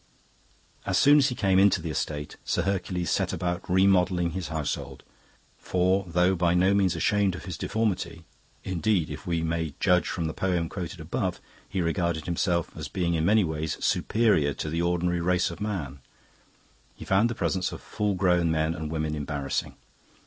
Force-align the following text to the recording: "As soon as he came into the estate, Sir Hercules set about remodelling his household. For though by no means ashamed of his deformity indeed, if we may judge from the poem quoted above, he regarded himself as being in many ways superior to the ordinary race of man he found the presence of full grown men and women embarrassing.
"As 0.83 0.97
soon 0.97 1.19
as 1.19 1.29
he 1.29 1.35
came 1.35 1.59
into 1.59 1.79
the 1.79 1.91
estate, 1.91 2.35
Sir 2.43 2.63
Hercules 2.63 3.11
set 3.11 3.33
about 3.33 3.61
remodelling 3.69 4.31
his 4.31 4.47
household. 4.47 5.03
For 5.59 6.05
though 6.07 6.33
by 6.33 6.55
no 6.55 6.73
means 6.73 6.95
ashamed 6.95 7.35
of 7.35 7.45
his 7.45 7.55
deformity 7.55 8.23
indeed, 8.63 9.11
if 9.11 9.27
we 9.27 9.43
may 9.43 9.75
judge 9.79 10.07
from 10.09 10.25
the 10.25 10.33
poem 10.33 10.69
quoted 10.69 10.99
above, 10.99 11.39
he 11.69 11.81
regarded 11.81 12.25
himself 12.25 12.75
as 12.75 12.87
being 12.87 13.13
in 13.13 13.25
many 13.25 13.43
ways 13.43 13.77
superior 13.85 14.55
to 14.55 14.71
the 14.71 14.81
ordinary 14.81 15.21
race 15.21 15.51
of 15.51 15.61
man 15.61 15.99
he 16.95 17.05
found 17.05 17.29
the 17.29 17.35
presence 17.35 17.71
of 17.71 17.79
full 17.79 18.15
grown 18.15 18.49
men 18.49 18.73
and 18.73 18.89
women 18.91 19.13
embarrassing. 19.13 19.75